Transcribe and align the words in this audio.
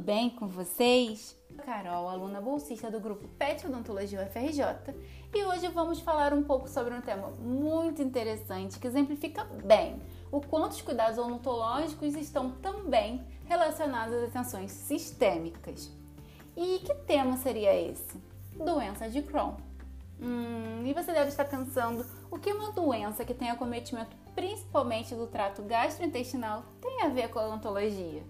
bem 0.00 0.30
com 0.30 0.48
vocês? 0.48 1.36
Carol, 1.64 2.08
aluna 2.08 2.40
bolsista 2.40 2.90
do 2.90 2.98
grupo 2.98 3.28
PET 3.38 3.66
Odontologia 3.66 4.22
UFRJ, 4.22 4.94
e 5.34 5.44
hoje 5.44 5.68
vamos 5.68 6.00
falar 6.00 6.32
um 6.32 6.42
pouco 6.42 6.68
sobre 6.68 6.94
um 6.94 7.02
tema 7.02 7.28
muito 7.38 8.00
interessante 8.00 8.78
que 8.78 8.86
exemplifica 8.86 9.44
bem 9.44 10.00
o 10.32 10.40
quanto 10.40 10.72
os 10.72 10.80
cuidados 10.80 11.18
odontológicos 11.18 12.14
estão 12.14 12.50
também 12.50 13.22
relacionados 13.44 14.14
às 14.14 14.28
atenções 14.30 14.72
sistêmicas. 14.72 15.92
E 16.56 16.78
que 16.78 16.94
tema 16.94 17.36
seria 17.36 17.74
esse? 17.78 18.16
Doença 18.56 19.08
de 19.08 19.20
Crohn. 19.20 19.54
Hum, 20.18 20.82
e 20.86 20.94
você 20.94 21.12
deve 21.12 21.28
estar 21.28 21.44
pensando 21.44 22.06
o 22.30 22.38
que 22.38 22.52
uma 22.52 22.72
doença 22.72 23.24
que 23.24 23.34
tem 23.34 23.50
acometimento 23.50 24.16
principalmente 24.34 25.14
do 25.14 25.26
trato 25.26 25.62
gastrointestinal 25.62 26.64
tem 26.80 27.02
a 27.02 27.08
ver 27.08 27.28
com 27.28 27.38
a 27.38 27.48
odontologia? 27.48 28.22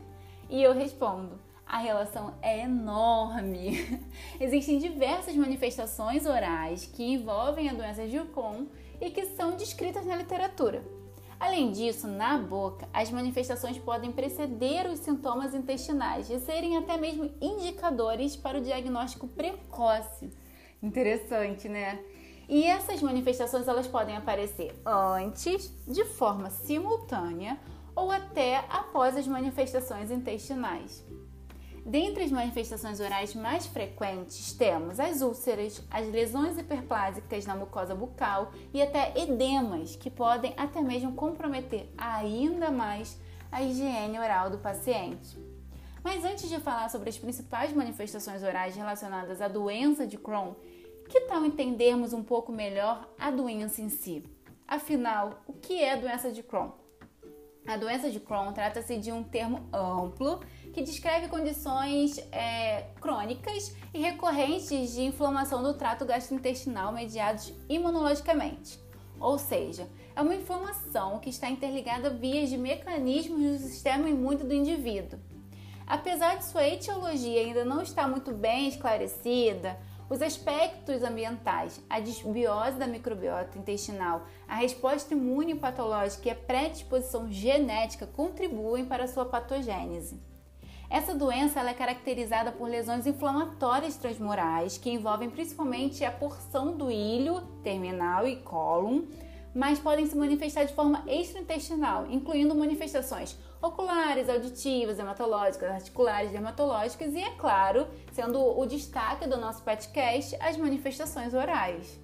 E 0.48 0.60
eu 0.60 0.72
respondo: 0.74 1.38
a 1.70 1.78
relação 1.78 2.34
é 2.42 2.62
enorme. 2.62 4.02
Existem 4.40 4.78
diversas 4.78 5.36
manifestações 5.36 6.26
orais 6.26 6.84
que 6.84 7.12
envolvem 7.12 7.68
a 7.68 7.72
doença 7.72 8.08
de 8.08 8.18
Crohn 8.18 8.66
e 9.00 9.08
que 9.10 9.24
são 9.26 9.56
descritas 9.56 10.04
na 10.04 10.16
literatura. 10.16 10.82
Além 11.38 11.70
disso, 11.70 12.08
na 12.08 12.36
boca, 12.36 12.88
as 12.92 13.10
manifestações 13.10 13.78
podem 13.78 14.10
preceder 14.10 14.86
os 14.86 14.98
sintomas 14.98 15.54
intestinais 15.54 16.28
e 16.28 16.40
serem 16.40 16.76
até 16.76 16.96
mesmo 16.96 17.30
indicadores 17.40 18.34
para 18.34 18.58
o 18.58 18.60
diagnóstico 18.60 19.28
precoce. 19.28 20.28
Interessante, 20.82 21.68
né? 21.68 22.00
E 22.48 22.64
essas 22.64 23.00
manifestações 23.00 23.68
elas 23.68 23.86
podem 23.86 24.16
aparecer 24.16 24.74
antes, 24.84 25.72
de 25.86 26.04
forma 26.04 26.50
simultânea 26.50 27.58
ou 27.94 28.10
até 28.10 28.64
após 28.68 29.16
as 29.16 29.26
manifestações 29.26 30.10
intestinais. 30.10 31.04
Dentre 31.84 32.24
as 32.24 32.30
manifestações 32.30 33.00
orais 33.00 33.34
mais 33.34 33.66
frequentes, 33.66 34.52
temos 34.52 35.00
as 35.00 35.22
úlceras, 35.22 35.82
as 35.90 36.06
lesões 36.08 36.58
hiperplásicas 36.58 37.46
na 37.46 37.56
mucosa 37.56 37.94
bucal 37.94 38.52
e 38.72 38.82
até 38.82 39.18
edemas, 39.18 39.96
que 39.96 40.10
podem 40.10 40.52
até 40.56 40.80
mesmo 40.80 41.12
comprometer 41.12 41.90
ainda 41.96 42.70
mais 42.70 43.18
a 43.50 43.62
higiene 43.62 44.18
oral 44.18 44.50
do 44.50 44.58
paciente. 44.58 45.38
Mas 46.02 46.24
antes 46.24 46.48
de 46.48 46.58
falar 46.58 46.88
sobre 46.88 47.08
as 47.08 47.18
principais 47.18 47.72
manifestações 47.72 48.42
orais 48.42 48.76
relacionadas 48.76 49.40
à 49.40 49.48
doença 49.48 50.06
de 50.06 50.16
Crohn, 50.16 50.54
que 51.08 51.20
tal 51.22 51.44
entendermos 51.44 52.12
um 52.12 52.22
pouco 52.22 52.52
melhor 52.52 53.08
a 53.18 53.30
doença 53.30 53.82
em 53.82 53.88
si? 53.88 54.24
Afinal, 54.66 55.42
o 55.46 55.52
que 55.52 55.82
é 55.82 55.92
a 55.92 55.96
doença 55.96 56.30
de 56.30 56.42
Crohn? 56.42 56.70
A 57.66 57.76
doença 57.76 58.10
de 58.10 58.20
Crohn 58.20 58.52
trata-se 58.52 58.96
de 58.96 59.12
um 59.12 59.22
termo 59.22 59.68
amplo 59.72 60.40
que 60.72 60.82
descreve 60.82 61.28
condições 61.28 62.18
é, 62.32 62.86
crônicas 63.00 63.74
e 63.92 64.00
recorrentes 64.00 64.92
de 64.92 65.02
inflamação 65.02 65.62
do 65.62 65.74
trato 65.74 66.04
gastrointestinal 66.04 66.92
mediados 66.92 67.52
imunologicamente. 67.68 68.78
Ou 69.18 69.38
seja, 69.38 69.88
é 70.16 70.22
uma 70.22 70.34
inflamação 70.34 71.18
que 71.18 71.28
está 71.28 71.50
interligada 71.50 72.08
a 72.08 72.12
vias 72.12 72.48
de 72.48 72.56
mecanismos 72.56 73.60
do 73.60 73.68
sistema 73.68 74.08
imune 74.08 74.38
do 74.38 74.54
indivíduo. 74.54 75.18
Apesar 75.86 76.36
de 76.36 76.44
sua 76.44 76.66
etiologia 76.66 77.40
ainda 77.40 77.64
não 77.64 77.82
estar 77.82 78.08
muito 78.08 78.32
bem 78.32 78.68
esclarecida, 78.68 79.78
os 80.08 80.22
aspectos 80.22 81.02
ambientais, 81.02 81.80
a 81.88 82.00
desbiose 82.00 82.78
da 82.78 82.86
microbiota 82.86 83.58
intestinal, 83.58 84.26
a 84.48 84.56
resposta 84.56 85.14
imune 85.14 85.54
patológica 85.54 86.28
e 86.28 86.30
a 86.32 86.34
predisposição 86.34 87.30
genética 87.30 88.06
contribuem 88.06 88.84
para 88.86 89.04
a 89.04 89.08
sua 89.08 89.24
patogênese. 89.24 90.29
Essa 90.90 91.14
doença 91.14 91.60
é 91.60 91.72
caracterizada 91.72 92.50
por 92.50 92.68
lesões 92.68 93.06
inflamatórias 93.06 93.96
transmurais 93.96 94.76
que 94.76 94.90
envolvem 94.90 95.30
principalmente 95.30 96.04
a 96.04 96.10
porção 96.10 96.76
do 96.76 96.90
ilho 96.90 97.42
terminal 97.62 98.26
e 98.26 98.34
cólon, 98.34 99.02
mas 99.54 99.78
podem 99.78 100.04
se 100.06 100.16
manifestar 100.16 100.64
de 100.64 100.74
forma 100.74 101.04
extraintestinal, 101.06 102.08
incluindo 102.10 102.56
manifestações 102.56 103.38
oculares, 103.62 104.28
auditivas, 104.28 104.98
hematológicas, 104.98 105.70
articulares, 105.70 106.32
dermatológicas 106.32 107.14
e, 107.14 107.20
é 107.20 107.30
claro, 107.36 107.86
sendo 108.12 108.40
o 108.40 108.66
destaque 108.66 109.28
do 109.28 109.36
nosso 109.36 109.62
podcast, 109.62 110.36
as 110.40 110.56
manifestações 110.56 111.34
orais. 111.34 112.00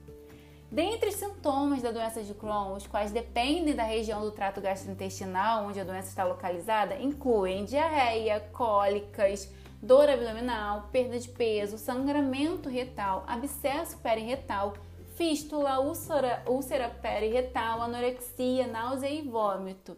Dentre 0.70 1.10
os 1.10 1.14
sintomas 1.14 1.80
da 1.80 1.92
doença 1.92 2.22
de 2.24 2.34
Crohn, 2.34 2.74
os 2.74 2.88
quais 2.88 3.12
dependem 3.12 3.74
da 3.74 3.84
região 3.84 4.20
do 4.20 4.32
trato 4.32 4.60
gastrointestinal 4.60 5.64
onde 5.64 5.78
a 5.78 5.84
doença 5.84 6.08
está 6.08 6.24
localizada, 6.24 6.98
incluem 7.00 7.64
diarreia, 7.64 8.40
cólicas, 8.52 9.48
dor 9.80 10.10
abdominal, 10.10 10.88
perda 10.90 11.20
de 11.20 11.28
peso, 11.28 11.78
sangramento 11.78 12.68
retal, 12.68 13.22
abscesso 13.28 13.98
periretal, 13.98 14.74
fístula, 15.14 15.78
úlcera, 15.78 16.42
úlcera 16.48 16.88
periretal, 16.90 17.82
anorexia, 17.82 18.66
náusea 18.66 19.08
e 19.08 19.22
vômito. 19.22 19.96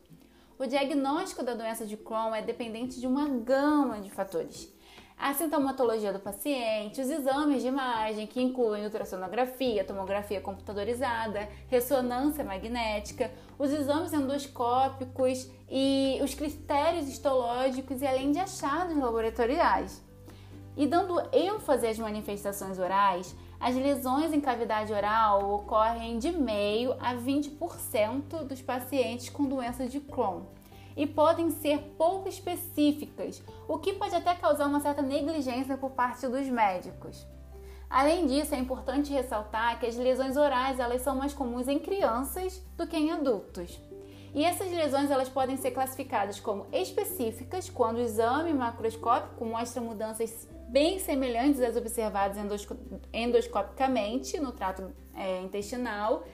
O 0.59 0.67
diagnóstico 0.67 1.43
da 1.43 1.55
doença 1.55 1.87
de 1.87 1.97
Crohn 1.97 2.35
é 2.35 2.43
dependente 2.43 3.01
de 3.01 3.07
uma 3.07 3.27
gama 3.27 4.01
de 4.01 4.11
fatores. 4.11 4.71
A 5.19 5.35
sintomatologia 5.35 6.13
do 6.13 6.21
paciente, 6.21 7.01
os 7.01 7.11
exames 7.11 7.61
de 7.61 7.67
imagem, 7.67 8.25
que 8.25 8.41
incluem 8.41 8.85
ultrassonografia, 8.85 9.83
tomografia 9.83 10.41
computadorizada, 10.41 11.49
ressonância 11.67 12.45
magnética, 12.45 13.29
os 13.59 13.73
exames 13.73 14.13
endoscópicos 14.13 15.51
e 15.69 16.21
os 16.23 16.35
critérios 16.35 17.09
histológicos 17.09 18.01
e 18.01 18.07
além 18.07 18.31
de 18.31 18.39
achados 18.39 18.97
laboratoriais. 18.97 20.01
E 20.77 20.87
dando 20.87 21.21
ênfase 21.33 21.89
às 21.89 21.99
manifestações 21.99 22.79
orais, 22.79 23.35
as 23.59 23.75
lesões 23.75 24.33
em 24.33 24.41
cavidade 24.41 24.93
oral 24.93 25.53
ocorrem 25.53 26.21
de 26.21 26.31
meio 26.31 26.93
a 27.01 27.17
20% 27.17 28.45
dos 28.45 28.63
pacientes 28.63 29.29
com 29.29 29.47
doença 29.47 29.89
de 29.89 29.99
Crohn 29.99 30.58
e 30.99 31.07
podem 31.07 31.49
ser 31.49 31.79
pouco 31.97 32.29
específicas, 32.29 33.41
o 33.69 33.79
que 33.79 33.93
pode 33.93 34.17
até 34.17 34.35
causar 34.35 34.67
uma 34.67 34.81
certa 34.81 35.01
negligência 35.01 35.77
por 35.77 35.93
parte 35.93 36.27
dos 36.27 36.49
médicos. 36.49 37.25
Além 37.89 38.27
disso, 38.27 38.53
é 38.55 38.59
importante 38.59 39.13
ressaltar 39.13 39.79
que 39.79 39.87
as 39.87 39.97
lesões 39.97 40.37
orais 40.37 40.81
elas 40.81 41.01
são 41.01 41.15
mais 41.15 41.33
comuns 41.33 41.69
em 41.69 41.79
crianças 41.79 42.61
do 42.77 42.87
que 42.87 42.97
em 42.97 43.13
adultos. 43.13 43.81
E 44.35 44.45
essas 44.45 44.71
lesões 44.71 45.11
elas 45.11 45.29
podem 45.29 45.57
ser 45.57 45.71
classificadas 45.71 46.41
como 46.41 46.67
específicas 46.73 47.71
quando 47.71 47.97
o 47.97 48.03
exame 48.03 48.53
macroscópico 48.53 49.45
mostra 49.45 49.81
mudanças 49.81 50.49
bem 50.69 50.99
semelhantes 50.99 51.63
às 51.63 51.77
observadas 51.77 52.37
endoscopicamente 53.13 54.39
no 54.39 54.53
trato 54.53 54.93
é, 55.15 55.41
intestinal 55.41 56.25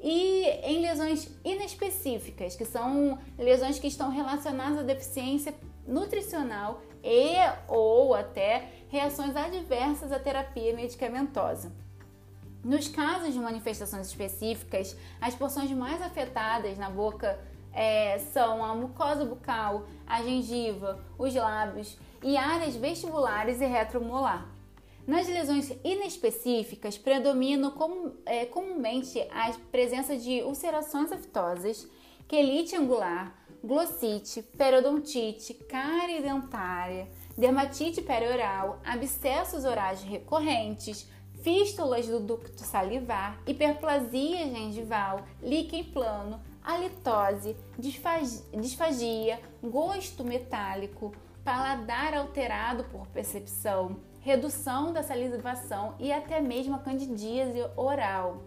e 0.00 0.44
em 0.62 0.80
lesões 0.80 1.28
inespecíficas, 1.44 2.54
que 2.54 2.64
são 2.64 3.18
lesões 3.36 3.78
que 3.78 3.86
estão 3.86 4.10
relacionadas 4.10 4.78
à 4.78 4.82
deficiência 4.82 5.54
nutricional 5.86 6.80
e 7.02 7.34
ou 7.66 8.14
até 8.14 8.68
reações 8.88 9.34
adversas 9.34 10.12
à 10.12 10.18
terapia 10.18 10.74
medicamentosa. 10.74 11.72
Nos 12.62 12.88
casos 12.88 13.32
de 13.32 13.38
manifestações 13.38 14.08
específicas, 14.08 14.96
as 15.20 15.34
porções 15.34 15.70
mais 15.70 16.02
afetadas 16.02 16.76
na 16.76 16.90
boca 16.90 17.38
é, 17.72 18.18
são 18.18 18.64
a 18.64 18.74
mucosa 18.74 19.24
bucal, 19.24 19.86
a 20.06 20.22
gengiva, 20.22 21.00
os 21.16 21.34
lábios 21.34 21.96
e 22.22 22.36
áreas 22.36 22.74
vestibulares 22.74 23.60
e 23.60 23.66
retromolar. 23.66 24.57
Nas 25.08 25.26
lesões 25.26 25.72
inespecíficas, 25.82 26.98
predomina 26.98 27.70
com, 27.70 28.12
é, 28.26 28.44
comumente 28.44 29.18
a 29.30 29.50
presença 29.72 30.14
de 30.14 30.42
ulcerações 30.42 31.10
aftosas, 31.10 31.88
quelite 32.28 32.76
angular, 32.76 33.34
glossite, 33.64 34.42
periodontite, 34.42 35.54
cárie 35.54 36.20
dentária, 36.20 37.08
dermatite 37.38 38.02
perioral, 38.02 38.82
abscessos 38.84 39.64
orais 39.64 40.02
recorrentes, 40.02 41.08
fístulas 41.42 42.06
do 42.06 42.20
ducto 42.20 42.62
salivar, 42.62 43.40
hiperplasia 43.46 44.46
gengival, 44.46 45.24
líquen 45.42 45.84
plano, 45.84 46.38
halitose, 46.62 47.56
disfagia, 48.52 49.40
gosto 49.62 50.22
metálico, 50.22 51.14
paladar 51.42 52.12
alterado 52.12 52.84
por 52.84 53.06
percepção, 53.06 54.06
redução 54.20 54.92
da 54.92 55.02
salivação 55.02 55.94
e 55.98 56.12
até 56.12 56.40
mesmo 56.40 56.74
a 56.74 56.78
candidíase 56.78 57.64
oral. 57.76 58.42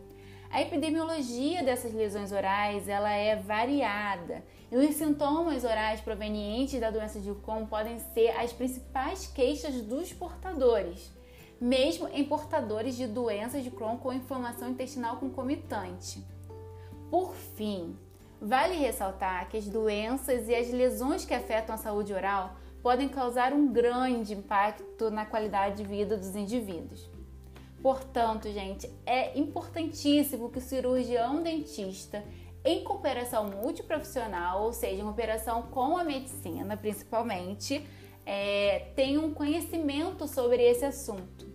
A 0.50 0.62
epidemiologia 0.62 1.63
dessas 1.63 1.94
lesões 1.94 2.33
orais 2.33 2.89
ela 2.89 3.09
é 3.09 3.38
variada 3.38 4.44
e 4.69 4.75
os 4.75 4.95
sintomas 4.95 5.63
orais 5.63 6.01
provenientes 6.01 6.79
da 6.79 6.91
doença 6.91 7.19
de 7.21 7.33
Crohn 7.35 7.65
podem 7.65 8.00
ser 8.13 8.29
as 8.31 8.51
principais 8.51 9.27
queixas 9.27 9.81
dos 9.81 10.12
portadores, 10.12 11.09
mesmo 11.59 12.07
em 12.09 12.25
portadores 12.25 12.97
de 12.97 13.07
doenças 13.07 13.63
de 13.63 13.71
Crohn 13.71 13.97
com 13.97 14.12
inflamação 14.12 14.69
intestinal 14.69 15.17
concomitante. 15.17 16.21
Por 17.09 17.33
fim, 17.33 17.97
vale 18.41 18.75
ressaltar 18.75 19.47
que 19.50 19.57
as 19.57 19.67
doenças 19.67 20.50
e 20.50 20.56
as 20.56 20.69
lesões 20.69 21.24
que 21.24 21.33
afetam 21.33 21.75
a 21.75 21.77
saúde 21.77 22.13
oral 22.13 22.57
podem 22.81 23.07
causar 23.07 23.53
um 23.53 23.71
grande 23.71 24.33
impacto 24.33 25.09
na 25.09 25.25
qualidade 25.25 25.77
de 25.77 25.83
vida 25.83 26.17
dos 26.17 26.35
indivíduos. 26.35 27.09
Portanto, 27.81 28.49
gente, 28.51 28.89
é 29.05 29.37
importantíssimo 29.37 30.49
que 30.49 30.59
o 30.59 30.61
cirurgião 30.61 31.41
dentista, 31.41 32.23
em 32.63 32.83
cooperação 32.83 33.49
multiprofissional, 33.49 34.63
ou 34.63 34.73
seja, 34.73 35.01
em 35.01 35.03
cooperação 35.03 35.63
com 35.63 35.97
a 35.97 36.03
medicina 36.03 36.77
principalmente, 36.77 37.85
é, 38.25 38.91
tenha 38.95 39.19
um 39.19 39.33
conhecimento 39.33 40.27
sobre 40.27 40.61
esse 40.63 40.85
assunto. 40.85 41.49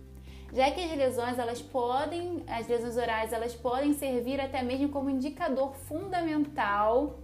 Já 0.53 0.71
que 0.71 0.81
as 0.81 0.97
lesões 0.97 1.37
elas 1.37 1.61
podem, 1.61 2.43
as 2.47 2.67
lesões 2.67 2.97
orais 2.97 3.33
elas 3.33 3.53
podem 3.53 3.93
servir 3.93 4.39
até 4.39 4.63
mesmo 4.63 4.89
como 4.89 5.09
indicador 5.09 5.73
fundamental 5.87 7.19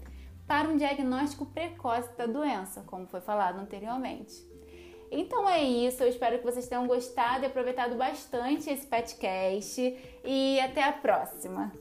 para 0.48 0.68
um 0.68 0.78
diagnóstico 0.78 1.45
precoce 1.45 2.16
da 2.18 2.25
doença, 2.25 2.84
como 2.88 3.07
foi 3.07 3.22
falado 3.22 3.60
anteriormente. 3.60 4.45
Então 5.12 5.48
é 5.48 5.62
isso, 5.62 6.01
eu 6.01 6.10
espero 6.10 6.40
que 6.40 6.45
vocês 6.45 6.68
tenham 6.68 6.88
gostado 6.88 7.44
e 7.44 7.45
aproveitado 7.45 7.95
bastante 7.95 8.69
esse 8.69 8.88
podcast 8.88 9.95
e 10.24 10.60
até 10.60 10.84
a 10.84 10.92
próxima. 10.92 11.72